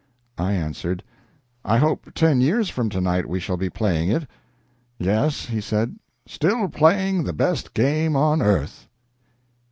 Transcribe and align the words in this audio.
I 0.39 0.53
answered: 0.53 1.03
"I 1.63 1.77
hope 1.77 2.11
ten 2.15 2.41
years 2.41 2.69
from 2.69 2.89
to 2.89 2.99
night 2.99 3.29
we 3.29 3.39
shall 3.39 3.55
be 3.55 3.69
playing 3.69 4.09
it." 4.09 4.25
"Yes," 4.97 5.45
he 5.45 5.61
said, 5.61 5.97
"still 6.25 6.69
playing 6.69 7.23
the 7.23 7.33
best 7.33 7.75
game 7.75 8.15
on 8.15 8.41
earth." 8.41 8.87